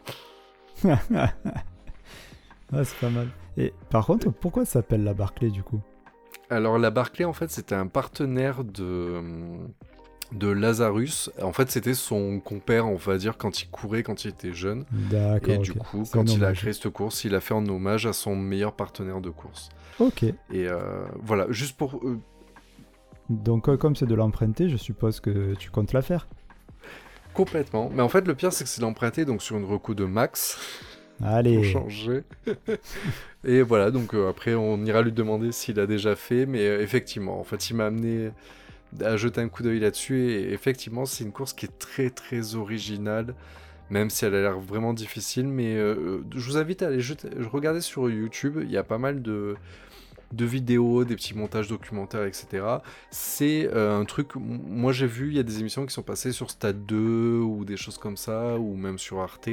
[2.73, 3.29] Ah, c'est pas mal.
[3.55, 5.79] Et par contre, pourquoi ça s'appelle la Barclay du coup?
[6.49, 9.21] Alors la Barclay, en fait, c'était un partenaire de,
[10.31, 11.29] de Lazarus.
[11.41, 14.85] En fait, c'était son compère, on va dire, quand il courait, quand il était jeune.
[14.91, 15.53] D'accord.
[15.53, 18.13] Et du coup, quand il a créé cette course, il a fait en hommage à
[18.13, 19.69] son meilleur partenaire de course.
[19.99, 20.23] Ok.
[20.23, 21.95] Et euh, voilà, juste pour...
[22.03, 22.19] euh,
[23.29, 26.27] Donc, euh, comme c'est de l'emprunter, je suppose que tu comptes la faire.
[27.33, 27.89] complètement.
[27.93, 30.57] Mais en fait, le pire, c'est que c'est l'emprunté donc sur une reco de Max.
[31.17, 31.63] Pour Allez.
[31.63, 32.23] changer.
[33.43, 36.81] et voilà, donc euh, après, on ira lui demander s'il a déjà fait, mais euh,
[36.81, 38.31] effectivement, en fait, il m'a amené
[39.01, 42.55] à jeter un coup d'œil là-dessus, et effectivement, c'est une course qui est très très
[42.55, 43.33] originale,
[43.89, 47.29] même si elle a l'air vraiment difficile, mais euh, je vous invite à aller jeter,
[47.51, 49.55] regarder sur YouTube, il y a pas mal de
[50.33, 52.61] de vidéos, des petits montages documentaires, etc.
[53.11, 56.51] C'est un truc, moi j'ai vu, il y a des émissions qui sont passées sur
[56.51, 59.49] Stade 2 ou des choses comme ça, ou même sur Arte,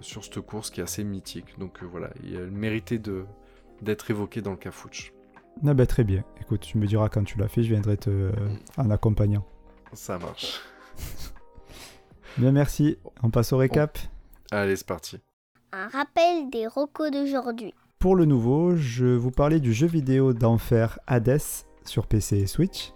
[0.00, 1.58] sur cette course qui est assez mythique.
[1.58, 3.24] Donc euh, voilà, il a mérité de
[3.82, 5.12] d'être évoqué dans le Cafouche.
[5.66, 6.24] Ah bah, très bien.
[6.40, 8.32] Écoute, tu me diras quand tu l'as fait, je viendrai te euh,
[8.76, 9.44] en accompagnant.
[9.92, 10.60] Ça marche.
[12.38, 12.98] Bien, merci.
[13.22, 13.98] On passe au récap.
[14.50, 15.18] Allez, c'est parti.
[15.72, 17.74] Un rappel des recos d'aujourd'hui.
[17.98, 21.40] Pour le nouveau, je vous parlais du jeu vidéo d'enfer Hades
[21.84, 22.92] sur PC et Switch.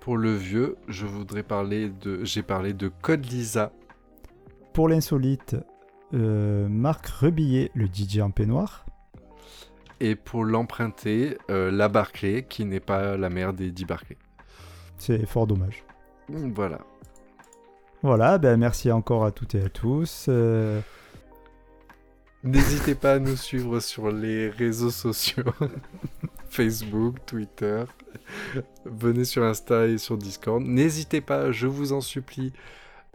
[0.00, 2.24] Pour le vieux, je voudrais parler de.
[2.24, 3.72] J'ai parlé de Code Lisa.
[4.72, 5.56] Pour l'insolite,
[6.14, 8.86] euh, Marc Rebillet, le DJ en peignoir.
[10.00, 14.16] Et pour l'emprunter, euh, la Barclay, qui n'est pas la mère des 10 Barclay.
[14.96, 15.84] C'est fort dommage.
[16.28, 16.78] Voilà.
[18.02, 20.26] Voilà, ben merci encore à toutes et à tous.
[20.28, 20.80] Euh,
[22.44, 25.44] N'hésitez pas à nous suivre sur les réseaux sociaux.
[26.48, 27.84] Facebook, Twitter.
[28.86, 30.62] Venez sur Insta et sur Discord.
[30.62, 32.52] N'hésitez pas, je vous en supplie,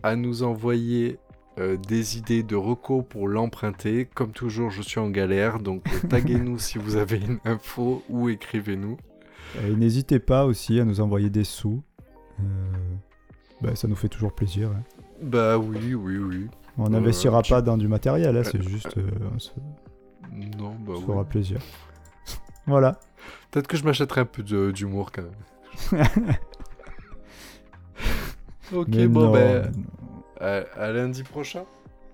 [0.04, 1.20] à nous envoyer
[1.60, 4.06] euh, des idées de recos pour l'emprunter.
[4.13, 8.30] Comme toujours, je suis en galère, donc euh, taguez-nous si vous avez une info ou
[8.30, 8.98] écrivez-nous.
[9.65, 11.82] et n'hésitez pas aussi à nous envoyer des sous.
[12.39, 12.43] Euh,
[13.62, 14.70] ben, ça nous fait toujours plaisir.
[14.70, 14.84] hein.
[15.22, 16.48] Bah oui, oui, oui.
[16.78, 18.96] On Euh, n'investira tu- pas dans du matériel, hein, c'est juste.
[18.98, 19.50] euh, on se
[20.32, 21.06] Non, bah se oui.
[21.06, 21.60] fera plaisir.
[22.67, 23.00] Voilà.
[23.50, 26.06] Peut-être que je m'achèterai un peu d'humour quand même.
[28.74, 30.07] ok, Mais bon non, ben, non.
[30.39, 31.65] À, à lundi prochain.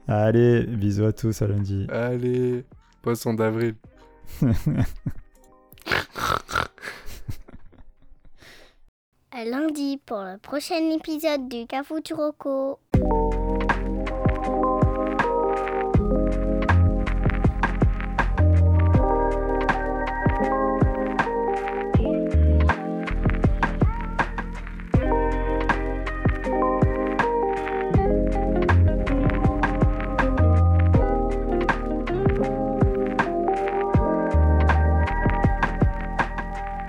[0.07, 1.87] Allez, bisous à tous, à lundi.
[1.89, 2.65] Allez,
[3.01, 3.75] poisson d'avril.
[9.35, 12.77] À lundi pour le prochain épisode du Cafou Turoko.